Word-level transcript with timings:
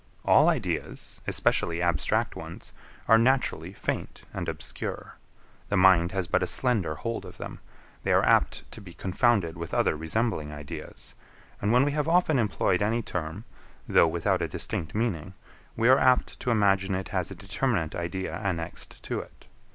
All 0.25 0.49
ideas, 0.49 1.21
especially 1.27 1.79
abstract 1.79 2.35
ones, 2.35 2.73
are 3.07 3.19
naturally 3.19 3.71
faint 3.71 4.23
and 4.33 4.49
obscure: 4.49 5.13
the 5.69 5.77
mind 5.77 6.11
has 6.11 6.25
but 6.27 6.41
a 6.41 6.47
slender 6.47 6.95
hold 6.95 7.23
of 7.23 7.37
them: 7.37 7.59
they 8.01 8.11
are 8.11 8.25
apt 8.25 8.63
to 8.71 8.81
be 8.81 8.95
confounded 8.95 9.57
with 9.59 9.75
other 9.75 9.95
resembling 9.95 10.51
ideas; 10.51 11.13
and 11.61 11.71
when 11.71 11.85
we 11.85 11.91
have 11.91 12.07
often 12.07 12.39
employed 12.39 12.81
any 12.81 13.03
term, 13.03 13.43
though 13.87 14.07
without 14.07 14.41
a 14.41 14.47
distinct 14.47 14.95
meaning, 14.95 15.35
we 15.77 15.87
are 15.87 15.99
apt 15.99 16.39
to 16.39 16.49
imagine 16.49 16.95
it 16.95 17.09
has 17.09 17.29
a 17.29 17.35
determinate 17.35 17.93
idea 17.93 18.35
annexed 18.37 19.03
to 19.03 19.19
it. 19.19 19.45